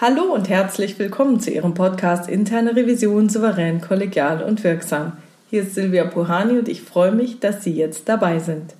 Hallo 0.00 0.32
und 0.32 0.48
herzlich 0.48 0.96
willkommen 1.00 1.40
zu 1.40 1.50
Ihrem 1.50 1.74
Podcast 1.74 2.28
Interne 2.28 2.76
Revision 2.76 3.28
souverän, 3.28 3.80
kollegial 3.80 4.44
und 4.44 4.62
wirksam. 4.62 5.14
Hier 5.50 5.62
ist 5.62 5.74
Silvia 5.74 6.04
Puhani 6.04 6.56
und 6.56 6.68
ich 6.68 6.82
freue 6.82 7.10
mich, 7.10 7.40
dass 7.40 7.64
Sie 7.64 7.72
jetzt 7.72 8.08
dabei 8.08 8.38
sind. 8.38 8.76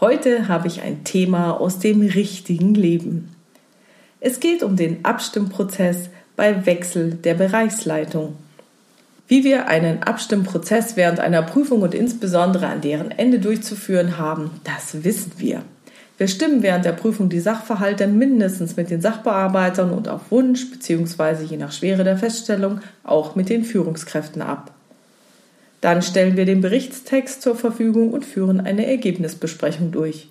Heute 0.00 0.48
habe 0.48 0.68
ich 0.68 0.80
ein 0.80 1.04
Thema 1.04 1.60
aus 1.60 1.80
dem 1.80 2.00
richtigen 2.00 2.72
Leben. 2.72 3.36
Es 4.20 4.40
geht 4.40 4.62
um 4.62 4.74
den 4.74 5.04
Abstimmprozess 5.04 6.08
bei 6.34 6.64
Wechsel 6.64 7.10
der 7.12 7.34
Bereichsleitung. 7.34 8.34
Wie 9.28 9.44
wir 9.44 9.68
einen 9.68 10.02
Abstimmprozess 10.02 10.96
während 10.96 11.20
einer 11.20 11.42
Prüfung 11.42 11.82
und 11.82 11.94
insbesondere 11.94 12.68
an 12.68 12.80
deren 12.80 13.10
Ende 13.10 13.38
durchzuführen 13.38 14.16
haben, 14.16 14.50
das 14.64 15.04
wissen 15.04 15.32
wir. 15.36 15.60
Wir 16.18 16.28
stimmen 16.28 16.62
während 16.62 16.84
der 16.84 16.92
Prüfung 16.92 17.28
die 17.28 17.40
Sachverhalte 17.40 18.06
mindestens 18.06 18.76
mit 18.76 18.90
den 18.90 19.00
Sachbearbeitern 19.00 19.90
und 19.90 20.08
auf 20.08 20.30
Wunsch 20.30 20.70
bzw. 20.70 21.44
je 21.44 21.56
nach 21.56 21.72
Schwere 21.72 22.04
der 22.04 22.16
Feststellung 22.16 22.80
auch 23.02 23.34
mit 23.34 23.48
den 23.48 23.64
Führungskräften 23.64 24.42
ab. 24.42 24.72
Dann 25.80 26.00
stellen 26.00 26.36
wir 26.36 26.44
den 26.44 26.60
Berichtstext 26.60 27.42
zur 27.42 27.56
Verfügung 27.56 28.12
und 28.12 28.24
führen 28.24 28.60
eine 28.60 28.86
Ergebnisbesprechung 28.86 29.90
durch. 29.90 30.28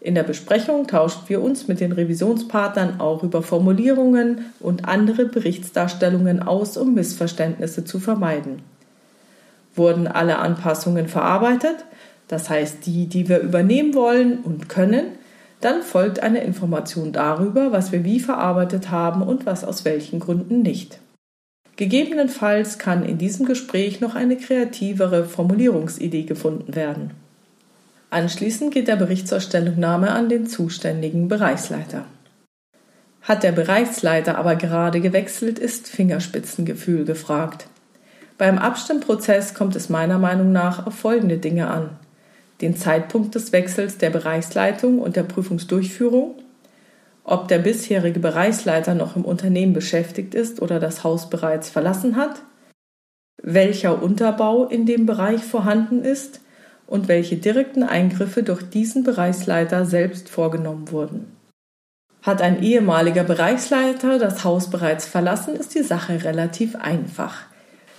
In 0.00 0.14
der 0.14 0.22
Besprechung 0.24 0.86
tauschen 0.86 1.22
wir 1.28 1.42
uns 1.42 1.68
mit 1.68 1.80
den 1.80 1.92
Revisionspartnern 1.92 3.00
auch 3.00 3.22
über 3.22 3.42
Formulierungen 3.42 4.46
und 4.58 4.86
andere 4.86 5.26
Berichtsdarstellungen 5.26 6.42
aus, 6.42 6.76
um 6.76 6.94
Missverständnisse 6.94 7.84
zu 7.84 7.98
vermeiden. 7.98 8.62
Wurden 9.74 10.06
alle 10.06 10.38
Anpassungen 10.38 11.06
verarbeitet, 11.08 11.76
das 12.28 12.48
heißt 12.48 12.86
die, 12.86 13.06
die 13.06 13.28
wir 13.28 13.40
übernehmen 13.40 13.94
wollen 13.94 14.38
und 14.38 14.68
können, 14.68 15.04
dann 15.60 15.82
folgt 15.82 16.20
eine 16.20 16.42
Information 16.42 17.12
darüber, 17.12 17.72
was 17.72 17.92
wir 17.92 18.04
wie 18.04 18.20
verarbeitet 18.20 18.90
haben 18.90 19.22
und 19.22 19.46
was 19.46 19.64
aus 19.64 19.84
welchen 19.84 20.20
Gründen 20.20 20.62
nicht. 20.62 20.98
Gegebenenfalls 21.76 22.78
kann 22.78 23.04
in 23.04 23.18
diesem 23.18 23.46
Gespräch 23.46 24.00
noch 24.00 24.14
eine 24.14 24.36
kreativere 24.36 25.24
Formulierungsidee 25.24 26.24
gefunden 26.24 26.74
werden. 26.74 27.12
Anschließend 28.10 28.72
geht 28.72 28.88
der 28.88 28.96
Bericht 28.96 29.28
zur 29.28 29.40
Stellungnahme 29.40 30.10
an 30.10 30.28
den 30.28 30.46
zuständigen 30.46 31.28
Bereichsleiter. 31.28 32.04
Hat 33.22 33.42
der 33.42 33.52
Bereichsleiter 33.52 34.36
aber 34.38 34.56
gerade 34.56 35.00
gewechselt, 35.00 35.58
ist 35.58 35.88
Fingerspitzengefühl 35.88 37.04
gefragt. 37.04 37.66
Beim 38.36 38.58
Abstimmprozess 38.58 39.54
kommt 39.54 39.76
es 39.76 39.90
meiner 39.90 40.18
Meinung 40.18 40.52
nach 40.52 40.86
auf 40.86 40.94
folgende 40.94 41.36
Dinge 41.36 41.68
an 41.68 41.90
den 42.60 42.76
Zeitpunkt 42.76 43.34
des 43.34 43.52
Wechsels 43.52 43.98
der 43.98 44.10
Bereichsleitung 44.10 44.98
und 44.98 45.16
der 45.16 45.22
Prüfungsdurchführung, 45.22 46.34
ob 47.24 47.48
der 47.48 47.58
bisherige 47.58 48.20
Bereichsleiter 48.20 48.94
noch 48.94 49.16
im 49.16 49.24
Unternehmen 49.24 49.72
beschäftigt 49.72 50.34
ist 50.34 50.60
oder 50.60 50.80
das 50.80 51.04
Haus 51.04 51.30
bereits 51.30 51.70
verlassen 51.70 52.16
hat, 52.16 52.42
welcher 53.42 54.02
Unterbau 54.02 54.66
in 54.66 54.86
dem 54.86 55.06
Bereich 55.06 55.42
vorhanden 55.42 56.02
ist 56.02 56.40
und 56.86 57.08
welche 57.08 57.36
direkten 57.36 57.82
Eingriffe 57.82 58.42
durch 58.42 58.62
diesen 58.68 59.04
Bereichsleiter 59.04 59.86
selbst 59.86 60.28
vorgenommen 60.28 60.90
wurden. 60.90 61.36
Hat 62.22 62.42
ein 62.42 62.62
ehemaliger 62.62 63.24
Bereichsleiter 63.24 64.18
das 64.18 64.44
Haus 64.44 64.68
bereits 64.68 65.06
verlassen, 65.06 65.54
ist 65.54 65.74
die 65.74 65.82
Sache 65.82 66.24
relativ 66.24 66.76
einfach. 66.76 67.49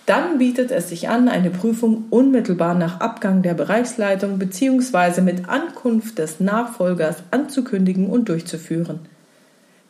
Dann 0.06 0.39
bietet 0.39 0.72
es 0.72 0.89
sich 0.89 1.09
an, 1.09 1.29
eine 1.29 1.51
Prüfung 1.51 2.06
unmittelbar 2.09 2.73
nach 2.73 3.00
Abgang 3.00 3.44
der 3.44 3.53
Bereichsleitung 3.53 4.39
bzw. 4.39 5.22
mit 5.22 5.47
Ankunft 5.47 6.17
des 6.17 6.39
Nachfolgers 6.39 7.17
anzukündigen 7.31 8.07
und 8.07 8.28
durchzuführen. 8.28 9.00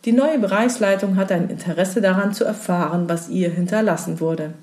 Die 0.05 0.11
neue 0.11 0.39
Bereichsleitung 0.39 1.15
hat 1.15 1.31
ein 1.31 1.49
Interesse 1.49 2.01
daran 2.01 2.33
zu 2.33 2.43
erfahren, 2.43 3.07
was 3.07 3.29
ihr 3.29 3.49
hinterlassen 3.49 4.19
wurde. 4.19 4.53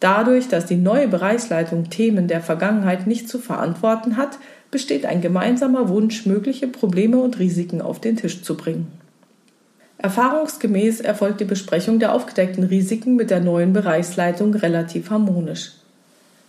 Dadurch, 0.00 0.48
dass 0.48 0.66
die 0.66 0.76
neue 0.76 1.06
Bereichsleitung 1.06 1.88
Themen 1.88 2.26
der 2.26 2.40
Vergangenheit 2.40 3.06
nicht 3.06 3.28
zu 3.28 3.38
verantworten 3.38 4.16
hat, 4.16 4.38
besteht 4.72 5.06
ein 5.06 5.20
gemeinsamer 5.20 5.88
Wunsch, 5.88 6.26
mögliche 6.26 6.66
Probleme 6.66 7.18
und 7.18 7.38
Risiken 7.38 7.80
auf 7.80 8.00
den 8.00 8.16
Tisch 8.16 8.42
zu 8.42 8.56
bringen. 8.56 8.90
Erfahrungsgemäß 10.02 11.00
erfolgt 11.00 11.40
die 11.40 11.44
Besprechung 11.44 12.00
der 12.00 12.12
aufgedeckten 12.12 12.64
Risiken 12.64 13.14
mit 13.14 13.30
der 13.30 13.38
neuen 13.38 13.72
Bereichsleitung 13.72 14.52
relativ 14.54 15.10
harmonisch. 15.10 15.74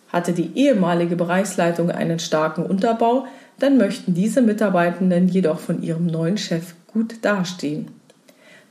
Hatte 0.09 0.33
die 0.33 0.51
ehemalige 0.55 1.15
Bereichsleitung 1.15 1.91
einen 1.91 2.17
starken 2.17 2.65
Unterbau, 2.65 3.27
dann 3.59 3.77
möchten 3.77 4.15
diese 4.15 4.41
Mitarbeitenden 4.41 5.27
jedoch 5.27 5.59
von 5.59 5.83
ihrem 5.83 6.07
neuen 6.07 6.39
Chef 6.39 6.73
gut 6.87 7.17
dastehen. 7.21 7.89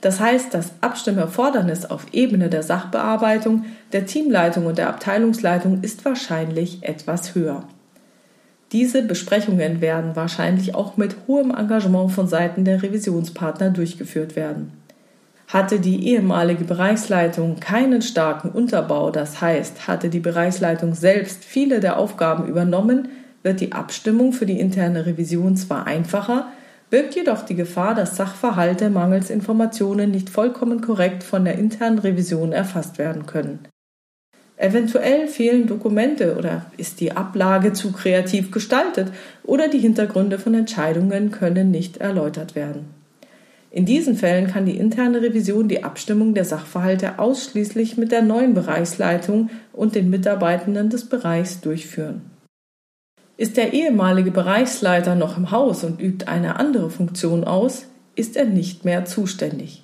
Das 0.01 0.19
heißt, 0.19 0.53
das 0.53 0.73
Abstimmerfordernis 0.81 1.85
auf 1.85 2.07
Ebene 2.11 2.49
der 2.49 2.61
Sachbearbeitung, 2.61 3.63
der 3.93 4.05
Teamleitung 4.05 4.65
und 4.65 4.77
der 4.77 4.89
Abteilungsleitung 4.89 5.81
ist 5.81 6.03
wahrscheinlich 6.03 6.83
etwas 6.83 7.35
höher. 7.35 7.63
Diese 8.73 9.03
Besprechungen 9.03 9.81
werden 9.81 10.15
wahrscheinlich 10.15 10.73
auch 10.73 10.97
mit 10.97 11.15
hohem 11.27 11.51
Engagement 11.51 12.11
von 12.11 12.27
Seiten 12.27 12.65
der 12.65 12.81
Revisionspartner 12.81 13.69
durchgeführt 13.69 14.35
werden. 14.35 14.73
Hatte 15.47 15.79
die 15.79 16.07
ehemalige 16.07 16.63
Bereichsleitung 16.63 17.59
keinen 17.59 18.01
starken 18.01 18.49
Unterbau, 18.49 19.11
das 19.11 19.41
heißt, 19.41 19.87
hatte 19.87 20.09
die 20.09 20.19
Bereichsleitung 20.19 20.95
selbst 20.95 21.45
viele 21.45 21.81
der 21.81 21.99
Aufgaben 21.99 22.47
übernommen, 22.47 23.09
wird 23.43 23.61
die 23.61 23.73
Abstimmung 23.73 24.33
für 24.33 24.47
die 24.47 24.59
interne 24.59 25.05
Revision 25.05 25.55
zwar 25.55 25.85
einfacher, 25.85 26.47
birgt 26.89 27.15
jedoch 27.15 27.43
die 27.43 27.55
Gefahr, 27.55 27.93
dass 27.93 28.15
Sachverhalte 28.15 28.89
mangels 28.89 29.29
Informationen 29.29 30.09
nicht 30.09 30.31
vollkommen 30.31 30.81
korrekt 30.81 31.23
von 31.23 31.45
der 31.45 31.59
internen 31.59 31.99
Revision 31.99 32.51
erfasst 32.51 32.97
werden 32.97 33.27
können. 33.27 33.59
Eventuell 34.55 35.27
fehlen 35.27 35.67
Dokumente 35.67 36.37
oder 36.37 36.67
ist 36.77 36.99
die 36.99 37.11
Ablage 37.11 37.73
zu 37.73 37.91
kreativ 37.91 38.51
gestaltet 38.51 39.11
oder 39.43 39.67
die 39.67 39.79
Hintergründe 39.79 40.37
von 40.37 40.53
Entscheidungen 40.53 41.31
können 41.31 41.71
nicht 41.71 41.97
erläutert 41.97 42.55
werden. 42.55 42.85
In 43.71 43.85
diesen 43.85 44.15
Fällen 44.15 44.45
kann 44.47 44.67
die 44.67 44.77
interne 44.77 45.23
Revision 45.23 45.67
die 45.67 45.83
Abstimmung 45.83 46.35
der 46.35 46.45
Sachverhalte 46.45 47.17
ausschließlich 47.17 47.97
mit 47.97 48.11
der 48.11 48.21
neuen 48.21 48.53
Bereichsleitung 48.53 49.49
und 49.73 49.95
den 49.95 50.11
Mitarbeitenden 50.11 50.91
des 50.91 51.09
Bereichs 51.09 51.59
durchführen. 51.59 52.21
Ist 53.35 53.57
der 53.57 53.73
ehemalige 53.73 54.29
Bereichsleiter 54.29 55.15
noch 55.15 55.37
im 55.37 55.49
Haus 55.49 55.83
und 55.83 55.99
übt 55.99 56.27
eine 56.27 56.57
andere 56.57 56.91
Funktion 56.91 57.43
aus, 57.43 57.87
ist 58.15 58.37
er 58.37 58.45
nicht 58.45 58.85
mehr 58.85 59.05
zuständig. 59.05 59.82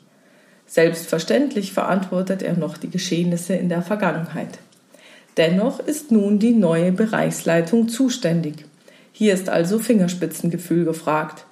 Selbstverständlich 0.69 1.73
verantwortet 1.73 2.43
er 2.43 2.55
noch 2.55 2.77
die 2.77 2.91
Geschehnisse 2.91 3.55
in 3.55 3.69
der 3.69 3.81
Vergangenheit. 3.81 4.59
Dennoch 5.35 5.79
ist 5.79 6.11
nun 6.11 6.37
die 6.37 6.53
neue 6.53 6.91
Bereichsleitung 6.91 7.89
zuständig. 7.89 8.65
Hier 9.11 9.33
ist 9.33 9.49
also 9.49 9.79
Fingerspitzengefühl 9.79 10.85
gefragt. 10.85 11.45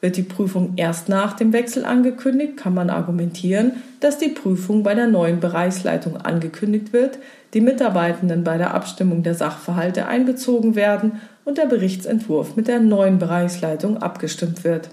Wird 0.00 0.16
die 0.16 0.22
Prüfung 0.22 0.74
erst 0.76 1.08
nach 1.08 1.32
dem 1.32 1.52
Wechsel 1.52 1.84
angekündigt, 1.84 2.56
kann 2.56 2.72
man 2.72 2.88
argumentieren, 2.88 3.82
dass 3.98 4.18
die 4.18 4.28
Prüfung 4.28 4.84
bei 4.84 4.94
der 4.94 5.08
neuen 5.08 5.40
Bereichsleitung 5.40 6.16
angekündigt 6.16 6.92
wird, 6.92 7.18
die 7.54 7.60
Mitarbeitenden 7.60 8.44
bei 8.44 8.58
der 8.58 8.74
Abstimmung 8.74 9.24
der 9.24 9.34
Sachverhalte 9.34 10.06
einbezogen 10.06 10.76
werden 10.76 11.20
und 11.44 11.58
der 11.58 11.66
Berichtsentwurf 11.66 12.54
mit 12.54 12.68
der 12.68 12.78
neuen 12.78 13.18
Bereichsleitung 13.18 13.96
abgestimmt 13.96 14.62
wird. 14.62 14.90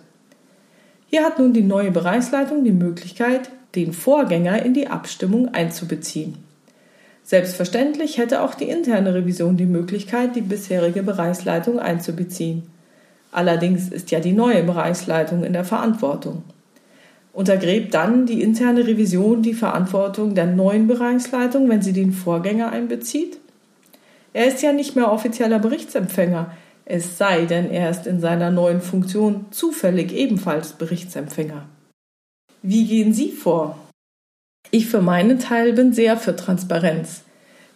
Hier 1.05 1.23
hat 1.23 1.37
nun 1.37 1.53
die 1.53 1.63
neue 1.63 1.91
Bereichsleitung 1.91 2.63
die 2.63 2.71
Möglichkeit, 2.71 3.49
den 3.75 3.93
Vorgänger 3.93 4.63
in 4.63 4.73
die 4.73 4.87
Abstimmung 4.87 5.53
einzubeziehen. 5.53 6.37
Selbstverständlich 7.23 8.17
hätte 8.17 8.41
auch 8.41 8.55
die 8.55 8.69
interne 8.69 9.13
Revision 9.13 9.55
die 9.55 9.65
Möglichkeit, 9.65 10.35
die 10.35 10.41
bisherige 10.41 11.03
Bereichsleitung 11.03 11.77
einzubeziehen. 11.77 12.63
Allerdings 13.31 13.89
ist 13.89 14.09
ja 14.09 14.19
die 14.19 14.33
neue 14.33 14.63
Bereichsleitung 14.63 15.43
in 15.43 15.53
der 15.53 15.65
Verantwortung. 15.65 16.43
Untergräbt 17.31 17.93
dann 17.93 18.25
die 18.25 18.41
interne 18.41 18.87
Revision 18.87 19.43
die 19.43 19.53
Verantwortung 19.53 20.33
der 20.33 20.47
neuen 20.47 20.87
Bereichsleitung, 20.87 21.69
wenn 21.69 21.83
sie 21.83 21.93
den 21.93 22.11
Vorgänger 22.11 22.71
einbezieht? 22.71 23.37
Er 24.33 24.47
ist 24.47 24.63
ja 24.63 24.73
nicht 24.73 24.95
mehr 24.95 25.11
offizieller 25.11 25.59
Berichtsempfänger, 25.59 26.51
es 26.91 27.19
sei 27.19 27.45
denn, 27.45 27.69
er 27.69 27.91
ist 27.91 28.07
in 28.07 28.19
seiner 28.19 28.49
neuen 28.49 28.81
Funktion 28.81 29.45
zufällig 29.51 30.11
ebenfalls 30.11 30.73
Berichtsempfänger. 30.73 31.65
Wie 32.61 32.85
gehen 32.85 33.13
Sie 33.13 33.31
vor? 33.31 33.77
Ich 34.71 34.87
für 34.87 35.01
meinen 35.01 35.39
Teil 35.39 35.73
bin 35.73 35.93
sehr 35.93 36.17
für 36.17 36.35
Transparenz. 36.35 37.23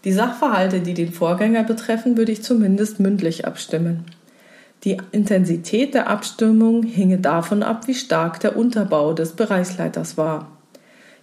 Die 0.04 0.12
Sachverhalte, 0.12 0.82
die 0.82 0.94
den 0.94 1.14
Vorgänger 1.14 1.64
betreffen, 1.64 2.18
würde 2.18 2.34
ich 2.34 2.44
zumindest 2.44 3.00
mündlich 3.00 3.48
abstimmen. 3.48 4.04
Die 4.84 4.98
Intensität 5.14 5.94
der 5.94 6.10
Abstimmung 6.10 6.84
hinge 6.84 7.18
davon 7.18 7.64
ab, 7.64 7.88
wie 7.88 7.96
stark 7.96 8.42
der 8.42 8.58
Unterbau 8.58 9.14
des 9.14 9.32
Bereichsleiters 9.32 10.18
war. 10.18 10.52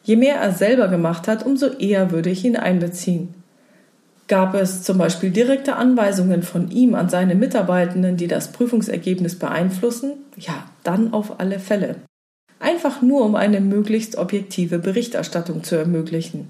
Je 0.02 0.16
mehr 0.16 0.36
er 0.36 0.52
selber 0.52 0.88
gemacht 0.88 1.28
hat, 1.28 1.44
umso 1.44 1.66
eher 1.66 2.10
würde 2.10 2.30
ich 2.30 2.42
ihn 2.44 2.56
einbeziehen. 2.56 3.34
Gab 4.28 4.54
es 4.54 4.82
zum 4.84 4.96
Beispiel 4.96 5.30
direkte 5.30 5.76
Anweisungen 5.76 6.42
von 6.42 6.70
ihm 6.70 6.94
an 6.94 7.10
seine 7.10 7.34
Mitarbeitenden, 7.34 8.16
die 8.16 8.28
das 8.28 8.52
Prüfungsergebnis 8.52 9.38
beeinflussen? 9.38 10.12
Ja, 10.36 10.64
dann 10.82 11.12
auf 11.12 11.38
alle 11.38 11.58
Fälle. 11.58 11.96
Einfach 12.60 13.02
nur 13.02 13.24
um 13.24 13.34
eine 13.34 13.60
möglichst 13.60 14.16
objektive 14.16 14.78
Berichterstattung 14.78 15.64
zu 15.64 15.76
ermöglichen. 15.76 16.48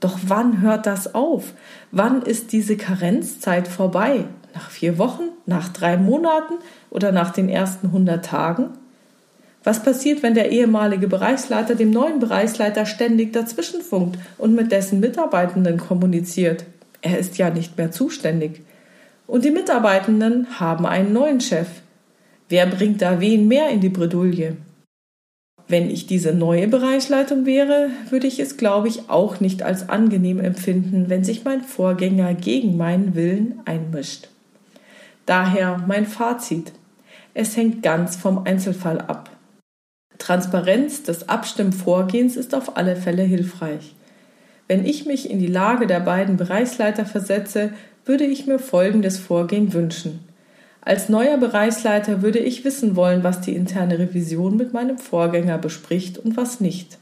Doch 0.00 0.18
wann 0.26 0.60
hört 0.60 0.86
das 0.86 1.14
auf? 1.14 1.52
Wann 1.90 2.22
ist 2.22 2.52
diese 2.52 2.76
Karenzzeit 2.76 3.68
vorbei? 3.68 4.24
Nach 4.54 4.70
vier 4.70 4.98
Wochen? 4.98 5.24
Nach 5.46 5.68
drei 5.68 5.96
Monaten? 5.96 6.54
Oder 6.90 7.12
nach 7.12 7.30
den 7.30 7.48
ersten 7.48 7.88
100 7.88 8.24
Tagen? 8.24 8.70
Was 9.64 9.82
passiert, 9.82 10.22
wenn 10.22 10.34
der 10.34 10.52
ehemalige 10.52 11.08
Bereichsleiter 11.08 11.74
dem 11.74 11.90
neuen 11.90 12.20
Bereichsleiter 12.20 12.86
ständig 12.86 13.32
dazwischenfunkt 13.32 14.18
und 14.38 14.54
mit 14.54 14.70
dessen 14.70 15.00
Mitarbeitenden 15.00 15.78
kommuniziert? 15.78 16.64
Er 17.02 17.18
ist 17.18 17.36
ja 17.38 17.50
nicht 17.50 17.76
mehr 17.76 17.90
zuständig. 17.90 18.62
Und 19.26 19.44
die 19.44 19.50
Mitarbeitenden 19.50 20.60
haben 20.60 20.86
einen 20.86 21.12
neuen 21.12 21.40
Chef. 21.40 21.66
Wer 22.48 22.66
bringt 22.66 23.02
da 23.02 23.20
wen 23.20 23.48
mehr 23.48 23.70
in 23.70 23.80
die 23.80 23.88
Bredouille? 23.88 24.56
Wenn 25.68 25.90
ich 25.90 26.06
diese 26.06 26.32
neue 26.32 26.68
Bereichsleitung 26.68 27.44
wäre, 27.44 27.90
würde 28.08 28.28
ich 28.28 28.38
es, 28.38 28.56
glaube 28.56 28.86
ich, 28.86 29.10
auch 29.10 29.40
nicht 29.40 29.62
als 29.62 29.88
angenehm 29.88 30.38
empfinden, 30.38 31.06
wenn 31.08 31.24
sich 31.24 31.44
mein 31.44 31.62
Vorgänger 31.62 32.34
gegen 32.34 32.76
meinen 32.76 33.16
Willen 33.16 33.60
einmischt. 33.64 34.28
Daher 35.26 35.82
mein 35.88 36.06
Fazit. 36.06 36.72
Es 37.34 37.56
hängt 37.56 37.82
ganz 37.82 38.14
vom 38.14 38.44
Einzelfall 38.44 39.00
ab. 39.00 39.30
Transparenz 40.18 41.02
des 41.02 41.28
Abstimmvorgehens 41.28 42.36
ist 42.36 42.54
auf 42.54 42.76
alle 42.76 42.94
Fälle 42.94 43.24
hilfreich. 43.24 43.94
Wenn 44.68 44.84
ich 44.84 45.04
mich 45.04 45.28
in 45.28 45.40
die 45.40 45.46
Lage 45.48 45.86
der 45.86 46.00
beiden 46.00 46.36
Bereichsleiter 46.36 47.04
versetze, 47.04 47.72
würde 48.04 48.24
ich 48.24 48.46
mir 48.46 48.60
folgendes 48.60 49.18
Vorgehen 49.18 49.72
wünschen. 49.72 50.25
Als 50.86 51.08
neuer 51.08 51.36
Bereichsleiter 51.36 52.22
würde 52.22 52.38
ich 52.38 52.64
wissen 52.64 52.94
wollen, 52.94 53.24
was 53.24 53.40
die 53.40 53.56
interne 53.56 53.98
Revision 53.98 54.56
mit 54.56 54.72
meinem 54.72 54.98
Vorgänger 54.98 55.58
bespricht 55.58 56.16
und 56.16 56.36
was 56.36 56.60
nicht. 56.60 56.98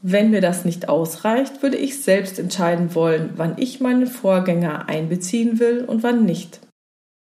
Wenn 0.00 0.30
mir 0.30 0.40
das 0.40 0.64
nicht 0.64 0.88
ausreicht, 0.88 1.62
würde 1.62 1.76
ich 1.76 2.02
selbst 2.02 2.38
entscheiden 2.38 2.94
wollen, 2.94 3.34
wann 3.36 3.58
ich 3.58 3.80
meinen 3.80 4.06
Vorgänger 4.06 4.88
einbeziehen 4.88 5.60
will 5.60 5.84
und 5.84 6.02
wann 6.02 6.24
nicht. 6.24 6.60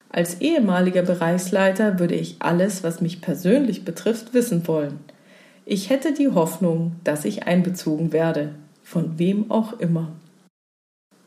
Als 0.09 0.39
ehemaliger 0.39 1.01
Bereichsleiter 1.01 1.97
würde 1.97 2.13
ich 2.13 2.35
alles, 2.37 2.83
was 2.83 3.01
mich 3.01 3.19
persönlich 3.19 3.83
betrifft, 3.83 4.35
wissen 4.35 4.67
wollen. 4.67 4.99
Ich 5.65 5.89
hätte 5.89 6.13
die 6.13 6.29
Hoffnung, 6.29 6.97
dass 7.03 7.25
ich 7.25 7.47
einbezogen 7.47 8.13
werde, 8.13 8.53
von 8.83 9.17
wem 9.17 9.49
auch 9.49 9.79
immer. 9.79 10.11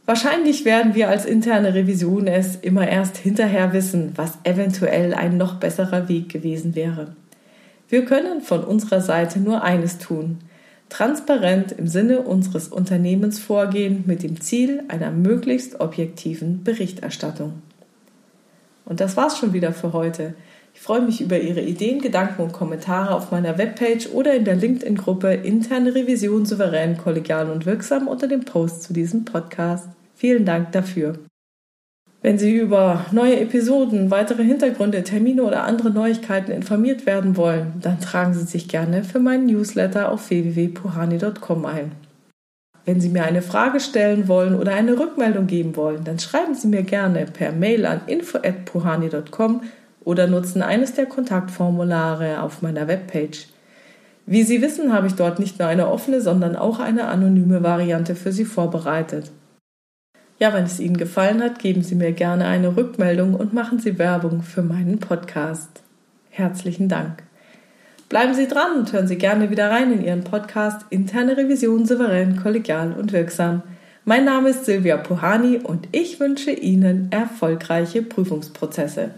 Wahrscheinlich 0.05 0.65
werden 0.65 0.95
wir 0.95 1.09
als 1.09 1.25
interne 1.25 1.75
Revision 1.75 2.27
es 2.27 2.57
immer 2.57 2.89
erst 2.89 3.17
hinterher 3.17 3.73
wissen, 3.73 4.13
was 4.17 4.39
eventuell 4.43 5.15
ein 5.15 5.37
noch 5.37 5.57
besserer 5.57 6.09
Weg 6.09 6.29
gewesen 6.29 6.75
wäre. 6.75 7.15
Wir 7.89 8.05
können 8.05 8.41
von 8.41 8.65
unserer 8.65 9.01
Seite 9.01 9.39
nur 9.39 9.63
eines 9.63 9.99
tun, 9.99 10.39
transparent 10.89 11.73
im 11.73 11.87
Sinne 11.87 12.23
unseres 12.23 12.69
Unternehmens 12.69 13.39
vorgehen 13.39 14.03
mit 14.07 14.23
dem 14.23 14.41
Ziel 14.41 14.83
einer 14.89 15.11
möglichst 15.11 15.81
objektiven 15.81 16.65
Berichterstattung. 16.65 17.63
Und 18.85 19.01
das 19.01 19.17
war's 19.17 19.39
schon 19.39 19.53
wieder 19.53 19.73
für 19.73 19.93
heute. 19.93 20.35
Ich 20.75 20.81
freue 20.81 21.03
mich 21.03 21.21
über 21.21 21.39
Ihre 21.39 21.61
Ideen, 21.61 22.01
Gedanken 22.01 22.43
und 22.43 22.53
Kommentare 22.53 23.15
auf 23.15 23.31
meiner 23.31 23.59
Webpage 23.59 24.09
oder 24.09 24.35
in 24.35 24.45
der 24.45 24.57
LinkedIn-Gruppe 24.57 25.35
Interne 25.35 25.95
Revision 25.95 26.47
souverän, 26.47 26.97
kollegial 26.97 27.51
und 27.51 27.67
wirksam 27.67 28.09
unter 28.09 28.27
dem 28.27 28.45
Post 28.45 28.83
zu 28.83 28.93
diesem 28.93 29.25
Podcast. 29.25 29.89
Vielen 30.15 30.45
Dank 30.45 30.73
dafür. 30.73 31.19
Wenn 32.23 32.39
Sie 32.39 32.57
über 32.57 33.07
neue 33.11 33.41
Episoden, 33.41 34.13
weitere 34.13 34.45
Hintergründe, 34.45 35.03
Termine 35.03 35.43
oder 35.43 35.65
andere 35.65 35.91
Neuigkeiten 35.91 36.53
informiert 36.53 37.05
werden 37.05 37.37
wollen, 37.37 37.75
dann 37.81 38.01
tragen 38.01 38.33
Sie 38.33 38.45
sich 38.45 38.69
gerne 38.69 39.03
für 39.03 39.19
meinen 39.19 39.47
Newsletter 39.47 40.11
auf 40.11 40.31
www.puhani.com 40.31 41.67
ein. 41.67 41.93
Wenn 42.85 43.01
Sie 43.01 43.09
mir 43.09 43.25
eine 43.25 43.43
Frage 43.43 43.81
stellen 43.81 44.29
wollen 44.29 44.55
oder 44.55 44.75
eine 44.75 44.99
Rückmeldung 44.99 45.49
geben 45.49 45.75
wollen, 45.75 46.05
dann 46.05 46.21
schreiben 46.21 46.55
Sie 46.55 46.69
mir 46.69 46.83
gerne 46.83 47.27
per 47.27 47.51
Mail 47.51 47.87
an 47.87 48.03
info@puhani.com 48.07 49.63
oder 50.05 50.27
nutzen 50.27 50.63
eines 50.63 50.95
der 50.95 51.07
Kontaktformulare 51.07 52.43
auf 52.43 52.63
meiner 52.63 52.89
Webpage. 52.89 53.49
Wie 54.27 54.43
Sie 54.43 54.63
wissen, 54.63 54.93
habe 54.93 55.09
ich 55.09 55.15
dort 55.15 55.39
nicht 55.39 55.59
nur 55.59 55.69
eine 55.69 55.89
offene, 55.89 56.21
sondern 56.21 56.57
auch 56.57 56.79
eine 56.79 57.07
anonyme 57.07 57.63
Variante 57.63 58.15
für 58.15 58.33
Sie 58.33 58.45
vorbereitet. 58.45 59.31
Ja, 60.39 60.53
wenn 60.53 60.65
es 60.65 60.81
Ihnen 60.81 60.97
gefallen 60.97 61.43
hat, 61.43 61.59
geben 61.59 61.83
Sie 61.83 61.95
mir 61.95 62.13
gerne 62.13 62.47
eine 62.47 62.77
Rückmeldung 62.77 63.35
und 63.35 63.53
machen 63.53 63.79
Sie 63.79 63.99
Werbung 63.99 64.43
für 64.43 64.63
meinen 64.63 64.99
Podcast. 64.99 65.83
Herzlichen 66.31 66.89
Dank. 66.89 67.23
Bleiben 68.09 68.35
Sie 68.35 68.47
dran 68.47 68.77
und 68.79 68.93
hören 68.93 69.07
Sie 69.07 69.19
gerne 69.19 69.51
wieder 69.51 69.71
rein 69.71 69.93
in 69.93 70.05
Ihren 70.05 70.25
Podcast 70.25 70.85
Interne 70.91 71.37
Revision 71.37 71.87
souverän, 71.87 72.37
kollegial 72.43 72.93
und 72.93 73.13
wirksam. 73.13 73.63
Mein 74.05 74.25
Name 74.25 74.51
ist 74.51 74.65
Silvia 74.65 74.97
Puhani 74.97 75.59
und 75.59 75.89
ich 75.93 76.19
wünsche 76.19 76.51
Ihnen 76.51 77.09
erfolgreiche 77.11 78.03
Prüfungsprozesse. 78.03 79.11